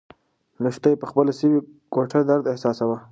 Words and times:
لښتې 0.63 0.91
په 1.01 1.05
خپله 1.09 1.31
سوې 1.39 1.59
ګوته 1.93 2.19
درد 2.29 2.45
احساساوه. 2.51 2.97